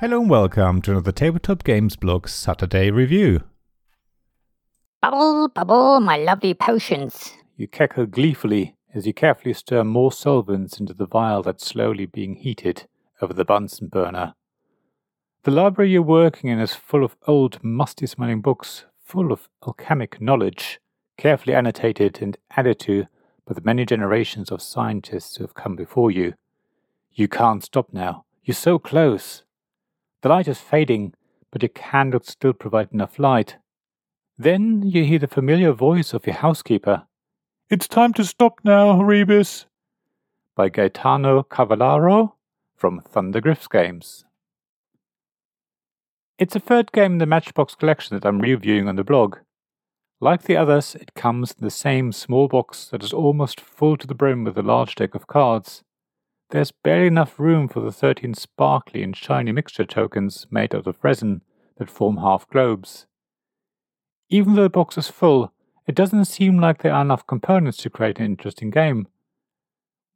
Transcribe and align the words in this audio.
Hello 0.00 0.18
and 0.18 0.30
welcome 0.30 0.80
to 0.80 0.92
another 0.92 1.12
Tabletop 1.12 1.62
Games 1.62 1.94
Blog 1.94 2.26
Saturday 2.26 2.90
review. 2.90 3.42
Bubble, 5.02 5.50
bubble, 5.50 6.00
my 6.00 6.16
lovely 6.16 6.54
potions. 6.54 7.34
You 7.58 7.68
cackle 7.68 8.06
gleefully 8.06 8.76
as 8.94 9.06
you 9.06 9.12
carefully 9.12 9.52
stir 9.52 9.84
more 9.84 10.10
solvents 10.10 10.80
into 10.80 10.94
the 10.94 11.04
vial 11.04 11.42
that's 11.42 11.66
slowly 11.66 12.06
being 12.06 12.36
heated 12.36 12.88
over 13.20 13.34
the 13.34 13.44
Bunsen 13.44 13.88
burner. 13.88 14.32
The 15.42 15.50
library 15.50 15.90
you're 15.90 16.00
working 16.00 16.48
in 16.48 16.60
is 16.60 16.74
full 16.74 17.04
of 17.04 17.14
old, 17.26 17.62
musty 17.62 18.06
smelling 18.06 18.40
books, 18.40 18.86
full 19.04 19.30
of 19.30 19.50
alchemic 19.66 20.18
knowledge, 20.18 20.80
carefully 21.18 21.54
annotated 21.54 22.22
and 22.22 22.38
added 22.56 22.80
to 22.80 23.04
by 23.46 23.52
the 23.52 23.60
many 23.60 23.84
generations 23.84 24.50
of 24.50 24.62
scientists 24.62 25.36
who 25.36 25.44
have 25.44 25.52
come 25.52 25.76
before 25.76 26.10
you. 26.10 26.32
You 27.12 27.28
can't 27.28 27.62
stop 27.62 27.92
now. 27.92 28.24
You're 28.42 28.54
so 28.54 28.78
close. 28.78 29.42
The 30.22 30.28
light 30.28 30.48
is 30.48 30.58
fading, 30.58 31.14
but 31.50 31.62
your 31.62 31.70
candles 31.70 32.28
still 32.28 32.52
provide 32.52 32.92
enough 32.92 33.18
light. 33.18 33.56
Then 34.36 34.82
you 34.82 35.04
hear 35.04 35.18
the 35.18 35.26
familiar 35.26 35.72
voice 35.72 36.12
of 36.12 36.26
your 36.26 36.36
housekeeper. 36.36 37.06
It's 37.70 37.88
time 37.88 38.12
to 38.14 38.24
stop 38.24 38.60
now, 38.62 39.00
Rebis. 39.00 39.64
By 40.56 40.68
Gaetano 40.68 41.42
Cavallaro 41.42 42.34
from 42.76 43.00
Thundergryphs 43.00 43.70
Games. 43.70 44.24
It's 46.38 46.54
the 46.54 46.60
third 46.60 46.92
game 46.92 47.12
in 47.12 47.18
the 47.18 47.26
Matchbox 47.26 47.74
collection 47.74 48.16
that 48.16 48.26
I'm 48.26 48.40
reviewing 48.40 48.88
on 48.88 48.96
the 48.96 49.04
blog. 49.04 49.36
Like 50.20 50.42
the 50.42 50.56
others, 50.56 50.94
it 50.94 51.14
comes 51.14 51.52
in 51.52 51.64
the 51.64 51.70
same 51.70 52.12
small 52.12 52.48
box 52.48 52.86
that 52.86 53.02
is 53.02 53.12
almost 53.12 53.60
full 53.60 53.96
to 53.96 54.06
the 54.06 54.14
brim 54.14 54.44
with 54.44 54.58
a 54.58 54.62
large 54.62 54.94
deck 54.94 55.14
of 55.14 55.26
cards. 55.26 55.82
There's 56.50 56.72
barely 56.72 57.06
enough 57.06 57.38
room 57.38 57.68
for 57.68 57.78
the 57.78 57.92
13 57.92 58.34
sparkly 58.34 59.04
and 59.04 59.16
shiny 59.16 59.52
mixture 59.52 59.84
tokens 59.84 60.48
made 60.50 60.74
out 60.74 60.88
of 60.88 60.98
resin 61.02 61.42
that 61.78 61.88
form 61.88 62.16
half 62.16 62.48
globes. 62.48 63.06
Even 64.28 64.54
though 64.54 64.64
the 64.64 64.68
box 64.68 64.98
is 64.98 65.08
full, 65.08 65.52
it 65.86 65.94
doesn't 65.94 66.24
seem 66.24 66.58
like 66.58 66.82
there 66.82 66.92
are 66.92 67.02
enough 67.02 67.24
components 67.26 67.78
to 67.78 67.90
create 67.90 68.18
an 68.18 68.24
interesting 68.24 68.70
game. 68.70 69.06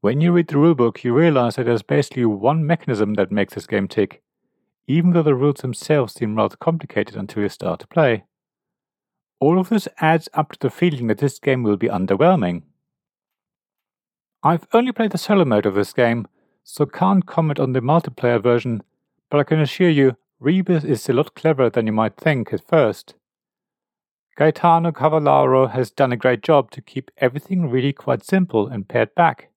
When 0.00 0.20
you 0.20 0.32
read 0.32 0.48
the 0.48 0.56
rulebook, 0.56 1.04
you 1.04 1.14
realize 1.14 1.54
that 1.54 1.66
there's 1.66 1.82
basically 1.82 2.24
one 2.24 2.66
mechanism 2.66 3.14
that 3.14 3.30
makes 3.30 3.54
this 3.54 3.69
game 3.69 3.86
tick, 3.86 4.20
even 4.88 5.12
though 5.12 5.22
the 5.22 5.36
rules 5.36 5.60
themselves 5.60 6.14
seem 6.14 6.34
rather 6.34 6.56
complicated 6.56 7.16
until 7.16 7.44
you 7.44 7.48
start 7.48 7.78
to 7.80 7.86
play. 7.86 8.24
All 9.38 9.58
of 9.58 9.69
this 9.69 9.86
adds 9.98 10.28
up 10.34 10.52
to 10.52 10.58
the 10.58 10.70
feeling 10.70 11.06
that 11.06 11.19
this 11.19 11.38
game 11.38 11.62
will 11.62 11.76
be 11.76 11.88
underwhelming. 11.88 12.62
I've 14.47 14.67
only 14.75 14.92
played 14.92 15.12
the 15.12 15.19
solo 15.19 15.47
mode 15.47 15.64
of 15.64 15.75
this 15.75 15.95
game, 15.95 16.27
so 16.62 16.84
can't 16.84 17.25
comment 17.25 17.59
on 17.59 17.73
the 17.73 17.81
multiplayer 17.81 18.42
version, 18.42 18.83
but 19.31 19.41
I 19.41 19.45
can 19.45 19.59
assure 19.59 19.89
you, 19.89 20.19
Rebis 20.39 20.84
is 20.84 21.09
a 21.09 21.14
lot 21.14 21.34
cleverer 21.34 21.70
than 21.70 21.87
you 21.87 21.95
might 21.95 22.19
think 22.19 22.53
at 22.53 22.69
first. 22.69 23.15
Gaetano 24.37 24.92
Cavallaro 24.92 25.70
has 25.70 25.91
done 25.91 26.12
a 26.12 26.17
great 26.19 26.42
job 26.42 26.70
to 26.72 26.83
keep 26.83 27.11
everything 27.17 27.70
really 27.70 27.95
quite 27.95 28.22
simple 28.22 28.69
and 28.69 28.87
pared 28.87 29.15
back. 29.15 29.48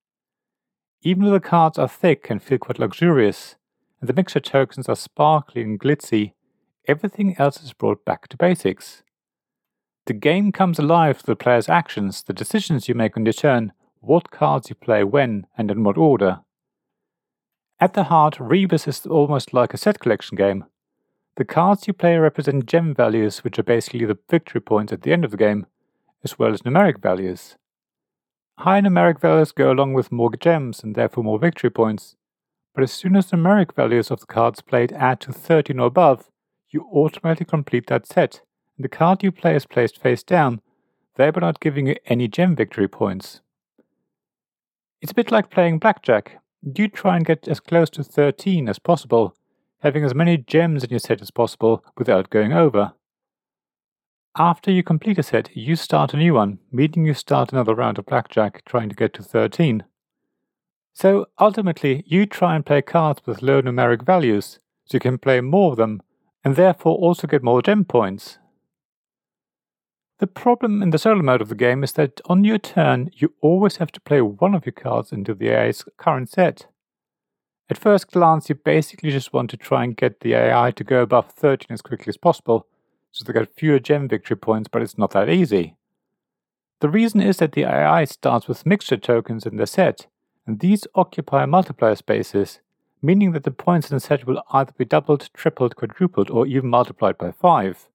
Even 1.02 1.26
though 1.26 1.32
the 1.32 1.42
cards 1.42 1.78
are 1.78 1.90
thick 1.90 2.30
and 2.30 2.42
feel 2.42 2.58
quite 2.58 2.80
luxurious, 2.80 3.56
and 4.00 4.08
the 4.08 4.14
mixture 4.14 4.40
tokens 4.40 4.88
are 4.88 4.96
sparkly 4.96 5.64
and 5.64 5.82
glitzy, 5.82 6.32
everything 6.88 7.36
else 7.38 7.62
is 7.62 7.74
brought 7.74 8.06
back 8.06 8.30
to 8.30 8.38
basics. 8.38 9.04
The 10.06 10.14
game 10.14 10.54
comes 10.54 10.80
alive 10.80 11.18
through 11.18 11.34
the 11.34 11.44
player's 11.44 11.68
actions, 11.68 12.24
the 12.24 12.32
decisions 12.32 12.88
you 12.88 12.96
make 12.96 13.18
on 13.18 13.26
your 13.26 13.34
turn, 13.34 13.74
what 14.02 14.32
cards 14.32 14.70
you 14.70 14.76
play 14.76 15.04
when 15.04 15.48
and 15.58 15.72
in 15.72 15.84
what 15.84 15.98
order. 15.98 16.40
At 17.80 17.94
the 17.94 18.06
heart, 18.06 18.38
Rebis 18.40 18.88
is 18.88 19.06
almost 19.06 19.54
like 19.54 19.74
a 19.74 19.78
set 19.78 20.00
collection 20.00 20.36
game. 20.36 20.66
The 21.36 21.46
cards 21.46 21.86
you 21.86 21.94
play 21.94 22.18
represent 22.18 22.66
gem 22.66 22.96
values, 22.96 23.44
which 23.44 23.60
are 23.60 23.64
basically 23.64 24.06
the 24.06 24.18
victory 24.30 24.62
points 24.62 24.92
at 24.92 25.04
the 25.04 25.14
end 25.14 25.24
of 25.24 25.32
the 25.32 25.38
game, 25.38 25.68
as 26.24 26.40
well 26.40 26.52
as 26.52 26.64
numeric 26.64 27.00
values. 27.00 27.56
High 28.60 28.82
numeric 28.82 29.22
values 29.22 29.52
go 29.52 29.72
along 29.72 29.94
with 29.94 30.12
more 30.12 30.32
gems 30.36 30.82
and 30.82 30.96
therefore 30.96 31.24
more 31.24 31.38
victory 31.38 31.70
points, 31.70 32.16
but 32.74 32.84
as 32.84 32.92
soon 32.92 33.16
as 33.16 33.32
numeric 33.32 33.76
values 33.76 34.10
of 34.10 34.20
the 34.20 34.26
cards 34.26 34.62
played 34.62 34.92
add 34.94 35.20
to 35.22 35.32
13 35.32 35.80
or 35.80 35.88
above, 35.88 36.32
you 36.70 36.90
automatically 36.92 37.46
complete 37.46 37.86
that 37.88 38.08
set, 38.08 38.42
and 38.76 38.84
the 38.84 38.90
card 38.90 39.22
you 39.24 39.32
play 39.32 39.56
is 39.56 39.68
placed 39.68 40.02
face 40.02 40.24
down, 40.24 40.62
thereby 41.16 41.42
not 41.42 41.60
giving 41.60 41.88
you 41.88 41.96
any 42.08 42.28
gem 42.28 42.56
victory 42.56 42.88
points. 42.88 43.42
It's 45.02 45.12
a 45.12 45.16
bit 45.16 45.32
like 45.32 45.52
playing 45.52 45.80
blackjack. 45.80 46.42
You 46.64 46.88
try 46.88 47.18
and 47.18 47.26
get 47.26 47.48
as 47.48 47.60
close 47.60 47.90
to 47.92 48.04
13 48.04 48.68
as 48.68 48.80
possible, 48.80 49.36
having 49.82 50.04
as 50.04 50.16
many 50.16 50.38
gems 50.38 50.84
in 50.84 50.90
your 50.90 51.00
set 51.00 51.22
as 51.22 51.30
possible 51.30 51.86
without 51.98 52.32
going 52.32 52.52
over. 52.52 52.94
After 54.36 54.72
you 54.72 54.84
complete 54.84 55.20
a 55.20 55.24
set, 55.24 55.56
you 55.56 55.76
start 55.76 56.14
a 56.14 56.18
new 56.18 56.34
one, 56.34 56.60
meaning 56.72 57.06
you 57.06 57.14
start 57.14 57.52
another 57.52 57.76
round 57.76 58.00
of 58.00 58.06
blackjack 58.06 58.64
trying 58.66 58.90
to 58.90 58.96
get 58.96 59.14
to 59.16 59.24
13. 59.24 59.84
So 60.94 61.28
ultimately, 61.40 62.04
you 62.08 62.26
try 62.26 62.56
and 62.56 62.66
play 62.66 62.82
cards 62.82 63.22
with 63.26 63.44
low 63.44 63.62
numeric 63.62 64.04
values, 64.04 64.60
so 64.86 64.96
you 64.96 65.00
can 65.00 65.20
play 65.20 65.42
more 65.42 65.72
of 65.72 65.78
them, 65.78 66.02
and 66.44 66.56
therefore 66.56 66.98
also 66.98 67.28
get 67.28 67.44
more 67.44 67.62
gem 67.62 67.86
points. 67.86 68.40
The 70.20 70.28
problem 70.28 70.82
in 70.82 70.90
the 70.90 70.98
solo 70.98 71.22
mode 71.22 71.42
of 71.42 71.50
the 71.50 71.56
game 71.56 71.84
is 71.84 71.92
that 71.94 72.22
on 72.26 72.44
your 72.44 72.58
turn, 72.58 73.12
you 73.14 73.34
always 73.40 73.76
have 73.78 73.92
to 73.92 74.02
play 74.02 74.20
one 74.20 74.56
of 74.56 74.66
your 74.66 74.74
cards 74.74 75.12
into 75.12 75.36
the 75.36 75.56
AI's 75.56 75.86
current 75.98 76.30
set. 76.30 76.66
At 77.70 77.78
first 77.78 78.12
glance, 78.12 78.50
you 78.50 78.56
basically 78.56 79.12
just 79.12 79.32
want 79.32 79.52
to 79.52 79.58
try 79.58 79.84
and 79.84 79.96
get 79.96 80.22
the 80.22 80.34
AI 80.34 80.72
to 80.72 80.84
go 80.84 81.04
above 81.04 81.32
13 81.34 81.68
as 81.70 81.84
quickly 81.84 82.10
as 82.10 82.18
possible, 82.18 82.66
so 83.12 83.24
they 83.24 83.34
get 83.34 83.54
fewer 83.56 83.78
gem 83.78 84.08
victory 84.08 84.38
points, 84.38 84.70
but 84.72 84.82
it's 84.82 84.98
not 84.98 85.12
that 85.12 85.30
easy. 85.30 85.76
The 86.80 86.90
reason 86.90 87.22
is 87.22 87.38
that 87.38 87.52
the 87.52 87.66
AI 87.66 88.06
starts 88.06 88.48
with 88.48 88.66
mixture 88.66 88.98
tokens 88.98 89.46
in 89.46 89.58
the 89.58 89.68
set, 89.68 90.08
and 90.48 90.60
these 90.60 90.88
occupy 90.96 91.46
multiplier 91.46 91.96
spaces, 91.96 92.62
meaning 93.04 93.34
that 93.34 93.44
the 93.44 93.52
points 93.52 93.92
in 93.92 93.98
the 93.98 94.00
set 94.00 94.26
will 94.26 94.42
either 94.52 94.72
be 94.78 94.86
doubled, 94.86 95.30
tripled, 95.34 95.76
quadrupled, 95.76 96.32
or 96.32 96.48
even 96.48 96.70
multiplied 96.70 97.20
by 97.20 97.32
5. 97.32 97.88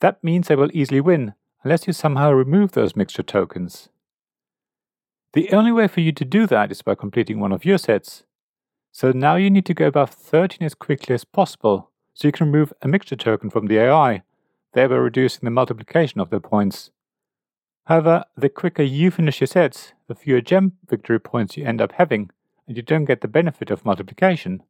That 0.00 0.22
means 0.24 0.48
they 0.48 0.56
will 0.56 0.70
easily 0.72 1.00
win, 1.00 1.34
unless 1.62 1.86
you 1.86 1.92
somehow 1.92 2.32
remove 2.32 2.72
those 2.72 2.96
mixture 2.96 3.22
tokens. 3.22 3.88
The 5.32 5.50
only 5.52 5.70
way 5.70 5.86
for 5.86 6.00
you 6.00 6.10
to 6.12 6.24
do 6.24 6.46
that 6.46 6.72
is 6.72 6.82
by 6.82 6.94
completing 6.94 7.38
one 7.38 7.52
of 7.52 7.64
your 7.64 7.78
sets. 7.78 8.24
So 8.92 9.12
now 9.12 9.36
you 9.36 9.50
need 9.50 9.66
to 9.66 9.74
go 9.74 9.86
above 9.86 10.10
13 10.10 10.64
as 10.64 10.74
quickly 10.74 11.14
as 11.14 11.24
possible, 11.24 11.90
so 12.14 12.26
you 12.26 12.32
can 12.32 12.50
remove 12.50 12.72
a 12.82 12.88
mixture 12.88 13.14
token 13.14 13.50
from 13.50 13.66
the 13.66 13.78
AI, 13.78 14.22
thereby 14.72 14.96
reducing 14.96 15.42
the 15.44 15.50
multiplication 15.50 16.20
of 16.20 16.30
their 16.30 16.40
points. 16.40 16.90
However, 17.84 18.24
the 18.36 18.48
quicker 18.48 18.82
you 18.82 19.10
finish 19.10 19.40
your 19.40 19.46
sets, 19.46 19.92
the 20.08 20.14
fewer 20.14 20.40
gem 20.40 20.72
victory 20.88 21.20
points 21.20 21.56
you 21.56 21.64
end 21.64 21.80
up 21.80 21.92
having, 21.92 22.30
and 22.66 22.76
you 22.76 22.82
don't 22.82 23.04
get 23.04 23.20
the 23.20 23.28
benefit 23.28 23.70
of 23.70 23.84
multiplication. 23.84 24.62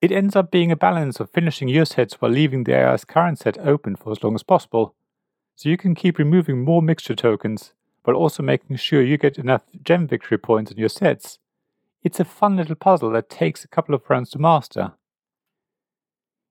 It 0.00 0.12
ends 0.12 0.36
up 0.36 0.50
being 0.50 0.70
a 0.70 0.76
balance 0.76 1.20
of 1.20 1.30
finishing 1.30 1.68
your 1.68 1.86
sets 1.86 2.14
while 2.14 2.30
leaving 2.30 2.64
the 2.64 2.74
AI's 2.74 3.04
current 3.04 3.38
set 3.38 3.58
open 3.58 3.96
for 3.96 4.12
as 4.12 4.22
long 4.22 4.34
as 4.34 4.42
possible, 4.42 4.94
so 5.56 5.68
you 5.68 5.76
can 5.76 5.94
keep 5.94 6.18
removing 6.18 6.62
more 6.62 6.82
mixture 6.82 7.14
tokens, 7.14 7.72
while 8.02 8.16
also 8.16 8.42
making 8.42 8.76
sure 8.76 9.02
you 9.02 9.16
get 9.16 9.38
enough 9.38 9.62
gem 9.82 10.06
victory 10.06 10.36
points 10.36 10.70
in 10.70 10.78
your 10.78 10.88
sets. 10.88 11.38
It's 12.02 12.20
a 12.20 12.24
fun 12.24 12.56
little 12.56 12.74
puzzle 12.74 13.10
that 13.12 13.30
takes 13.30 13.64
a 13.64 13.68
couple 13.68 13.94
of 13.94 14.02
rounds 14.10 14.30
to 14.30 14.38
master. 14.38 14.92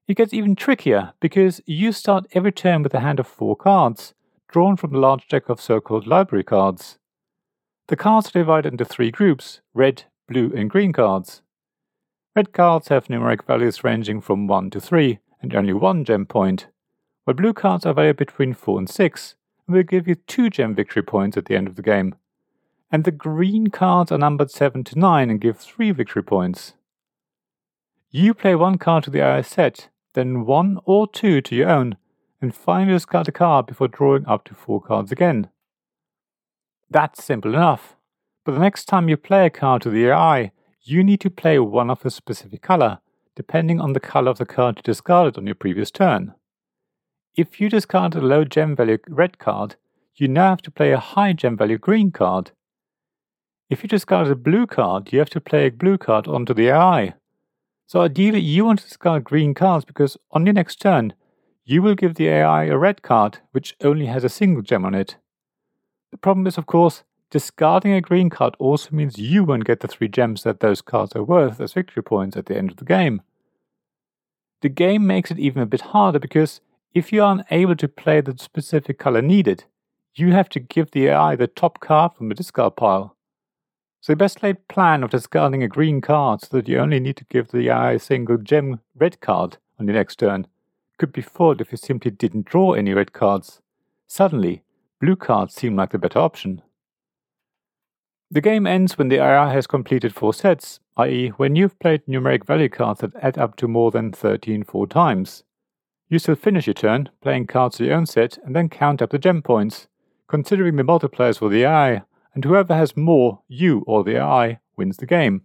It 0.08 0.18
gets 0.18 0.34
even 0.34 0.56
trickier 0.56 1.14
because 1.20 1.62
you 1.68 1.92
start 1.92 2.26
every 2.34 2.52
turn 2.52 2.82
with 2.82 2.94
a 2.96 3.02
hand 3.02 3.20
of 3.20 3.28
four 3.28 3.56
cards, 3.56 4.16
drawn 4.48 4.78
from 4.78 4.92
the 4.92 5.00
large 5.00 5.28
deck 5.28 5.48
of 5.48 5.62
so 5.62 5.80
called 5.80 6.08
library 6.08 6.44
cards. 6.44 6.98
The 7.88 7.96
cards 7.96 8.30
are 8.30 8.40
divided 8.40 8.74
into 8.74 8.86
three 8.86 9.12
groups 9.12 9.62
red, 9.76 10.06
blue, 10.28 10.52
and 10.56 10.72
green 10.72 10.92
cards. 10.92 11.43
Red 12.36 12.52
cards 12.52 12.88
have 12.88 13.08
numeric 13.08 13.46
values 13.46 13.84
ranging 13.84 14.20
from 14.20 14.48
1 14.48 14.72
to 14.72 14.82
3 14.82 15.20
and 15.42 15.54
only 15.54 15.72
1 15.72 16.04
gem 16.04 16.26
point, 16.26 16.66
while 17.26 17.36
blue 17.36 17.54
cards 17.54 17.86
are 17.86 17.94
valued 17.94 18.18
between 18.18 18.56
4 18.56 18.80
and 18.80 18.90
6 18.90 19.36
and 19.68 19.76
will 19.76 19.84
give 19.84 20.08
you 20.08 20.16
2 20.16 20.50
gem 20.50 20.74
victory 20.74 21.04
points 21.04 21.38
at 21.38 21.46
the 21.46 21.56
end 21.56 21.68
of 21.68 21.76
the 21.76 21.84
game. 21.84 22.16
And 22.92 23.04
the 23.04 23.12
green 23.12 23.68
cards 23.68 24.12
are 24.12 24.18
numbered 24.18 24.50
7 24.50 24.84
to 24.84 24.98
9 24.98 25.30
and 25.30 25.40
give 25.40 25.60
3 25.60 25.92
victory 25.92 26.24
points. 26.24 26.74
You 28.10 28.34
play 28.34 28.56
one 28.56 28.80
card 28.80 29.04
to 29.04 29.12
the 29.12 29.22
AI 29.22 29.42
set, 29.42 29.90
then 30.14 30.46
one 30.46 30.80
or 30.86 31.08
two 31.08 31.40
to 31.42 31.56
your 31.56 31.70
own, 31.70 31.98
and 32.42 32.56
finally 32.56 32.94
discard 32.94 33.28
a 33.28 33.32
card 33.32 33.68
before 33.68 33.88
drawing 33.88 34.26
up 34.26 34.44
to 34.46 34.56
4 34.56 34.82
cards 34.82 35.12
again. 35.12 35.50
That's 36.90 37.24
simple 37.24 37.54
enough, 37.54 37.96
but 38.44 38.54
the 38.54 38.60
next 38.60 38.86
time 38.86 39.08
you 39.08 39.18
play 39.18 39.46
a 39.46 39.52
card 39.52 39.84
to 39.84 39.92
the 39.92 40.08
AI, 40.08 40.52
you 40.84 41.04
need 41.04 41.22
to 41.22 41.30
play 41.30 41.58
one 41.60 41.90
of 41.90 42.06
a 42.06 42.12
specific 42.12 42.62
color, 42.62 43.00
depending 43.36 43.80
on 43.80 43.94
the 43.94 44.00
color 44.00 44.30
of 44.30 44.38
the 44.38 44.46
card 44.46 44.78
you 44.78 44.84
discarded 44.84 45.38
on 45.38 45.46
your 45.46 45.56
previous 45.56 45.90
turn. 45.90 46.34
If 47.36 47.60
you 47.60 47.70
discarded 47.70 48.22
a 48.22 48.26
low 48.26 48.44
gem 48.44 48.76
value 48.76 48.98
red 49.08 49.40
card, 49.40 49.76
you 50.16 50.28
now 50.28 50.50
have 50.50 50.62
to 50.64 50.72
play 50.72 50.92
a 50.92 51.00
high 51.00 51.34
gem 51.34 51.58
value 51.58 51.78
green 51.78 52.12
card. 52.12 52.52
If 53.70 53.82
you 53.82 53.90
discarded 53.90 54.32
a 54.34 54.36
blue 54.36 54.68
card, 54.68 55.12
you 55.12 55.20
have 55.20 55.30
to 55.32 55.42
play 55.42 55.68
a 55.68 55.72
blue 55.72 55.98
card 55.98 56.28
onto 56.28 56.54
the 56.54 56.68
AI. 56.68 57.16
So 57.88 58.02
ideally, 58.02 58.42
you 58.42 58.66
want 58.66 58.80
to 58.80 58.86
discard 58.86 59.24
green 59.24 59.54
cards 59.54 59.86
because 59.86 60.18
on 60.32 60.46
your 60.46 60.54
next 60.54 60.82
turn, 60.82 61.14
you 61.66 61.82
will 61.82 61.96
give 61.96 62.16
the 62.16 62.28
AI 62.28 62.66
a 62.66 62.78
red 62.78 63.02
card 63.02 63.40
which 63.52 63.76
only 63.82 64.08
has 64.08 64.24
a 64.24 64.30
single 64.30 64.62
gem 64.62 64.86
on 64.86 64.94
it. 64.94 65.16
The 66.12 66.18
problem 66.18 66.46
is, 66.46 66.58
of 66.58 66.66
course, 66.66 67.04
discarding 67.34 67.94
a 67.94 68.00
green 68.00 68.30
card 68.30 68.56
also 68.60 68.92
means 68.92 69.18
you 69.18 69.44
won't 69.44 69.66
get 69.66 69.80
the 69.80 69.88
three 69.88 70.08
gems 70.08 70.44
that 70.44 70.60
those 70.60 70.84
cards 70.84 71.16
are 71.16 71.24
worth 71.24 71.60
as 71.60 71.74
victory 71.74 72.04
points 72.04 72.38
at 72.38 72.46
the 72.46 72.56
end 72.56 72.70
of 72.70 72.78
the 72.78 72.86
game. 72.86 73.24
The 74.62 74.70
game 74.70 75.08
makes 75.08 75.32
it 75.32 75.40
even 75.40 75.64
a 75.64 75.66
bit 75.66 75.82
harder 75.82 76.20
because 76.20 76.62
if 76.94 77.12
you 77.12 77.24
are 77.24 77.40
unable 77.50 77.76
to 77.78 77.88
play 77.88 78.22
the 78.22 78.38
specific 78.38 79.00
color 79.00 79.24
needed, 79.24 79.64
you 80.14 80.32
have 80.32 80.48
to 80.50 80.60
give 80.60 80.92
the 80.92 81.08
AI 81.08 81.36
the 81.36 81.48
top 81.48 81.80
card 81.80 82.14
from 82.14 82.30
the 82.30 82.36
discard 82.36 82.76
pile. 82.76 83.18
So 84.00 84.14
the 84.14 84.18
best 84.18 84.44
laid 84.44 84.68
plan 84.68 85.02
of 85.02 85.10
discarding 85.10 85.64
a 85.64 85.68
green 85.68 86.02
card 86.02 86.42
so 86.42 86.56
that 86.58 86.68
you 86.68 86.78
only 86.78 87.00
need 87.00 87.18
to 87.18 87.26
give 87.32 87.48
the 87.48 87.68
AI 87.68 87.94
a 87.94 88.00
single 88.00 88.38
gem 88.38 88.80
red 88.96 89.22
card 89.22 89.58
on 89.80 89.88
your 89.88 89.96
next 89.96 90.20
turn 90.20 90.46
could 91.00 91.12
be 91.12 91.24
foiled 91.24 91.62
if 91.62 91.72
you 91.72 91.80
simply 91.80 92.12
didn't 92.12 92.46
draw 92.46 92.74
any 92.74 92.94
red 92.94 93.12
cards. 93.12 93.60
Suddenly, 94.08 94.62
blue 95.02 95.16
cards 95.16 95.56
seem 95.56 95.76
like 95.76 95.90
the 95.90 95.98
better 95.98 96.20
option. 96.20 96.62
The 98.34 98.42
game 98.42 98.66
ends 98.66 98.98
when 98.98 99.10
the 99.10 99.20
AI 99.20 99.54
has 99.54 99.68
completed 99.68 100.16
four 100.16 100.34
sets, 100.34 100.80
i.e., 100.98 101.28
when 101.38 101.56
you've 101.56 101.78
played 101.78 102.04
numeric 102.08 102.48
value 102.48 102.68
cards 102.68 103.02
that 103.02 103.16
add 103.22 103.38
up 103.38 103.56
to 103.58 103.68
more 103.68 103.92
than 103.92 104.12
13 104.12 104.64
four 104.64 104.88
times. 104.88 105.44
You 106.10 106.18
still 106.18 106.34
finish 106.34 106.66
your 106.66 106.74
turn, 106.74 107.12
playing 107.22 107.46
cards 107.46 107.80
of 107.80 107.86
your 107.86 107.96
own 107.96 108.08
set, 108.08 108.40
and 108.44 108.56
then 108.56 108.70
count 108.70 109.04
up 109.04 109.12
the 109.12 109.20
gem 109.20 109.44
points, 109.44 109.88
considering 110.28 110.78
the 110.78 110.84
multipliers 110.84 111.38
for 111.38 111.48
the 111.48 111.64
AI 111.64 112.02
and 112.34 112.44
whoever 112.44 112.74
has 112.74 112.98
more, 112.98 113.42
you 113.48 113.84
or 113.86 114.04
the 114.04 114.18
AI, 114.18 114.60
wins 114.76 114.98
the 114.98 115.06
game. 115.06 115.44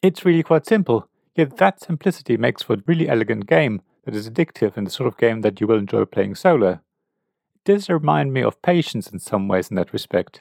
It's 0.00 0.24
really 0.24 0.42
quite 0.42 0.64
simple, 0.64 1.06
yet 1.34 1.58
that 1.58 1.82
simplicity 1.82 2.38
makes 2.38 2.62
for 2.62 2.72
a 2.76 2.82
really 2.86 3.10
elegant 3.10 3.46
game 3.46 3.82
that 4.06 4.14
is 4.14 4.30
addictive 4.30 4.78
and 4.78 4.86
the 4.86 4.90
sort 4.90 5.06
of 5.06 5.18
game 5.18 5.42
that 5.42 5.60
you 5.60 5.66
will 5.66 5.76
enjoy 5.76 6.06
playing 6.06 6.34
solo. 6.34 6.80
It 7.56 7.64
does 7.66 7.90
remind 7.90 8.32
me 8.32 8.42
of 8.42 8.62
Patience 8.62 9.08
in 9.08 9.18
some 9.18 9.48
ways 9.48 9.68
in 9.68 9.76
that 9.76 9.92
respect. 9.92 10.40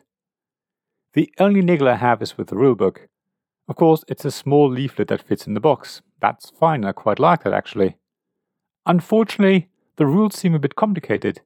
The 1.15 1.31
only 1.39 1.62
niggle 1.62 1.88
I 1.88 1.95
have 1.95 2.21
is 2.21 2.38
with 2.38 2.47
the 2.47 2.57
rulebook. 2.57 3.07
Of 3.69 3.77
course, 3.77 4.03
it's 4.09 4.25
a 4.25 4.31
small 4.31 4.69
leaflet 4.69 5.07
that 5.07 5.21
fits 5.21 5.47
in 5.47 5.53
the 5.53 5.62
box. 5.62 6.01
That's 6.19 6.50
fine, 6.50 6.83
I 6.83 6.91
quite 6.91 7.19
like 7.19 7.44
that 7.44 7.53
actually. 7.53 7.95
Unfortunately, 8.85 9.69
the 9.95 10.06
rules 10.06 10.35
seem 10.35 10.53
a 10.53 10.59
bit 10.59 10.75
complicated, 10.75 11.39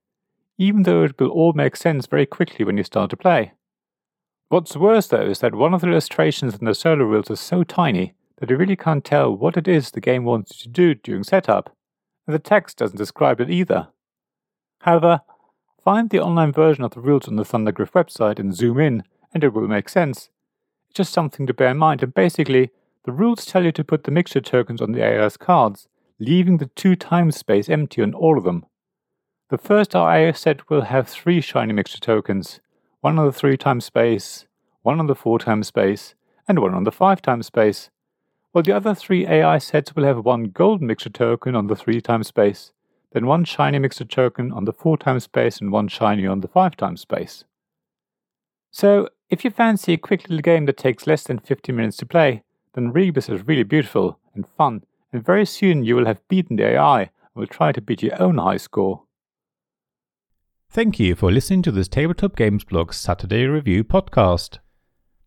even 0.57 0.83
though 0.83 1.03
it 1.03 1.19
will 1.19 1.29
all 1.29 1.53
make 1.53 1.75
sense 1.75 2.07
very 2.07 2.25
quickly 2.25 2.65
when 2.65 2.77
you 2.77 2.83
start 2.83 3.11
to 3.11 3.17
play. 3.17 3.53
What's 4.47 4.75
worse 4.75 5.05
though 5.05 5.27
is 5.27 5.39
that 5.39 5.53
one 5.53 5.75
of 5.75 5.81
the 5.81 5.87
illustrations 5.87 6.55
in 6.55 6.65
the 6.65 6.73
solo 6.73 7.05
rules 7.05 7.29
is 7.29 7.39
so 7.39 7.63
tiny 7.63 8.15
that 8.39 8.49
you 8.49 8.57
really 8.57 8.75
can't 8.75 9.05
tell 9.05 9.31
what 9.37 9.55
it 9.55 9.67
is 9.67 9.91
the 9.91 10.01
game 10.01 10.25
wants 10.25 10.59
you 10.59 10.63
to 10.63 10.69
do 10.69 10.95
during 10.95 11.23
setup, 11.23 11.75
and 12.25 12.33
the 12.33 12.39
text 12.39 12.77
doesn't 12.77 12.97
describe 12.97 13.39
it 13.39 13.51
either. 13.51 13.89
However, 14.79 15.21
find 15.83 16.09
the 16.09 16.21
online 16.21 16.53
version 16.53 16.83
of 16.83 16.95
the 16.95 17.01
rules 17.01 17.27
on 17.27 17.35
the 17.35 17.43
Thundergryph 17.43 17.91
website 17.91 18.39
and 18.39 18.55
zoom 18.55 18.79
in, 18.79 19.03
and 19.33 19.43
it 19.43 19.53
will 19.53 19.67
make 19.67 19.89
sense. 19.89 20.29
It's 20.89 20.97
just 20.97 21.13
something 21.13 21.45
to 21.47 21.53
bear 21.53 21.69
in 21.69 21.77
mind, 21.77 22.03
and 22.03 22.13
basically, 22.13 22.71
the 23.05 23.11
rules 23.11 23.45
tell 23.45 23.63
you 23.63 23.71
to 23.71 23.83
put 23.83 24.03
the 24.03 24.11
mixture 24.11 24.41
tokens 24.41 24.81
on 24.81 24.91
the 24.91 25.03
AI's 25.03 25.37
cards, 25.37 25.87
leaving 26.19 26.57
the 26.57 26.69
two 26.75 26.95
times 26.95 27.37
space 27.37 27.69
empty 27.69 28.01
on 28.01 28.13
all 28.13 28.37
of 28.37 28.43
them. 28.43 28.65
The 29.49 29.57
first 29.57 29.95
IA 29.95 30.33
set 30.33 30.69
will 30.69 30.81
have 30.81 31.07
three 31.07 31.41
shiny 31.41 31.73
mixture 31.73 31.99
tokens, 31.99 32.59
one 33.01 33.17
on 33.17 33.25
the 33.25 33.31
3 33.31 33.55
times 33.57 33.85
space, 33.85 34.45
one 34.81 34.99
on 34.99 35.07
the 35.07 35.15
4 35.15 35.39
times 35.39 35.67
space, 35.67 36.15
and 36.47 36.59
one 36.59 36.73
on 36.73 36.83
the 36.83 36.91
5 36.91 37.21
times 37.21 37.47
space, 37.47 37.89
while 38.51 38.63
the 38.63 38.71
other 38.71 38.95
three 38.95 39.27
AI 39.27 39.59
sets 39.59 39.95
will 39.95 40.03
have 40.03 40.25
one 40.25 40.45
gold 40.45 40.81
mixture 40.81 41.09
token 41.09 41.55
on 41.55 41.67
the 41.67 41.75
3 41.75 42.01
times 42.01 42.27
space, 42.27 42.73
then 43.11 43.25
one 43.25 43.43
shiny 43.43 43.79
mixture 43.79 44.05
token 44.05 44.51
on 44.51 44.65
the 44.65 44.73
4 44.73 44.97
times 44.97 45.23
space 45.23 45.59
and 45.59 45.71
one 45.71 45.87
shiny 45.87 46.25
on 46.25 46.41
the 46.41 46.47
5 46.47 46.75
times 46.75 47.01
space. 47.01 47.43
So, 48.71 49.09
if 49.29 49.45
you 49.45 49.51
fancy 49.51 49.93
a 49.93 49.97
quick 49.97 50.23
little 50.23 50.41
game 50.41 50.65
that 50.65 50.77
takes 50.77 51.05
less 51.05 51.23
than 51.23 51.39
15 51.39 51.75
minutes 51.75 51.97
to 51.97 52.05
play, 52.05 52.43
then 52.73 52.91
Rebis 52.91 53.29
is 53.33 53.47
really 53.47 53.63
beautiful 53.63 54.19
and 54.33 54.47
fun, 54.47 54.83
and 55.13 55.23
very 55.23 55.45
soon 55.45 55.83
you 55.83 55.95
will 55.95 56.05
have 56.05 56.27
beaten 56.27 56.55
the 56.55 56.65
AI 56.65 57.01
and 57.01 57.09
will 57.35 57.47
try 57.47 57.71
to 57.71 57.81
beat 57.81 58.01
your 58.01 58.19
own 58.21 58.37
high 58.37 58.57
score. 58.57 59.03
Thank 60.71 60.99
you 60.99 61.15
for 61.15 61.31
listening 61.31 61.61
to 61.63 61.71
this 61.71 61.87
Tabletop 61.87 62.35
Games 62.35 62.63
Blog 62.63 62.93
Saturday 62.93 63.45
Review 63.45 63.83
podcast. 63.83 64.59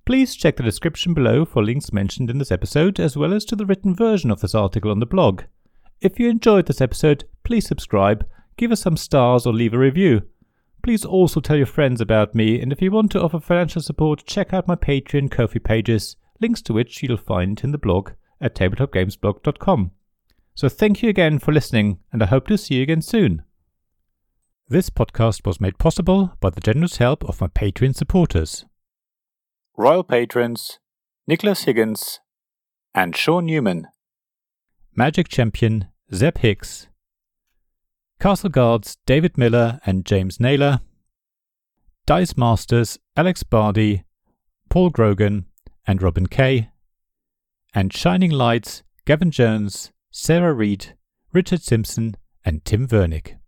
Please 0.05 0.35
check 0.35 0.57
the 0.57 0.63
description 0.65 1.15
below 1.15 1.45
for 1.45 1.63
links 1.63 1.93
mentioned 1.93 2.29
in 2.29 2.39
this 2.39 2.51
episode, 2.51 2.99
as 2.99 3.17
well 3.17 3.33
as 3.33 3.45
to 3.47 3.57
the 3.57 3.67
written 3.67 3.95
version 3.95 4.31
of 4.31 4.41
this 4.41 4.55
article 4.55 4.91
on 4.91 4.99
the 4.99 5.07
blog. 5.07 5.43
If 6.01 6.19
you 6.19 6.29
enjoyed 6.29 6.67
this 6.67 6.81
episode, 6.81 7.25
please 7.45 7.67
subscribe, 7.67 8.27
give 8.57 8.73
us 8.73 8.81
some 8.81 8.97
stars, 8.97 9.47
or 9.47 9.53
leave 9.53 9.75
a 9.75 9.79
review. 9.79 10.23
Please 10.83 11.05
also 11.05 11.41
tell 11.41 11.57
your 11.57 11.67
friends 11.67 12.01
about 12.01 12.35
me, 12.35 12.61
and 12.61 12.73
if 12.73 12.83
you 12.83 12.91
want 12.91 13.13
to 13.13 13.23
offer 13.23 13.39
financial 13.39 13.81
support, 13.81 14.27
check 14.27 14.53
out 14.53 14.67
my 14.67 14.75
Patreon 14.75 15.31
Ko-fi 15.31 15.61
pages, 15.61 16.17
links 16.41 16.61
to 16.63 16.73
which 16.73 17.03
you'll 17.03 17.17
find 17.17 17.63
in 17.63 17.71
the 17.71 17.79
blog 17.79 18.11
at 18.41 18.57
tabletopgamesblog.com. 18.57 19.93
So 20.55 20.69
thank 20.69 21.03
you 21.03 21.09
again 21.09 21.39
for 21.39 21.53
listening, 21.53 22.01
and 22.13 22.23
I 22.23 22.27
hope 22.27 22.49
to 22.49 22.59
see 22.59 22.75
you 22.75 22.83
again 22.83 23.01
soon. 23.01 23.43
This 24.69 24.91
podcast 24.91 25.47
was 25.47 25.61
made 25.61 25.79
possible 25.79 26.37
by 26.41 26.51
the 26.51 26.61
generous 26.61 26.97
help 26.97 27.25
of 27.25 27.41
my 27.41 27.47
Patreon 27.47 27.95
supporters. 27.95 28.65
Royal 29.77 30.03
Patrons 30.03 30.81
Nicholas 31.27 31.65
Higgins 31.65 32.21
and 32.95 33.17
Sean 33.17 33.47
Newman. 33.47 33.87
Magic 34.97 35.29
Champion 35.29 35.87
Zeb 36.13 36.39
Hicks. 36.39 36.89
Castle 38.23 38.51
Guards 38.51 38.99
David 39.05 39.37
Miller 39.37 39.81
and 39.85 40.07
James 40.07 40.39
Naylor. 40.39 40.79
Dice 42.07 42.37
Masters 42.37 42.97
Alex 43.17 43.43
Bardi, 43.43 44.05
Paul 44.69 44.91
Grogan, 44.91 45.47
and 45.89 46.01
Robin 46.01 46.29
Kay. 46.29 46.71
And 47.75 47.93
Shining 47.93 48.31
Lights 48.31 48.85
Gavin 49.07 49.33
Jones, 49.33 49.91
Sarah 50.13 50.53
Reed, 50.53 50.97
Richard 51.33 51.63
Simpson, 51.63 52.15
and 52.45 52.65
Tim 52.65 52.87
Vernick. 52.87 53.39